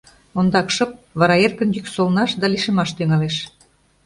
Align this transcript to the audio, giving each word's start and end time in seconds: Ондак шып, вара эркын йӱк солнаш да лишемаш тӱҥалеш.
Ондак 0.39 0.67
шып, 0.75 0.91
вара 1.19 1.35
эркын 1.45 1.69
йӱк 1.75 1.87
солнаш 1.93 2.31
да 2.41 2.45
лишемаш 2.53 2.89
тӱҥалеш. 2.97 3.35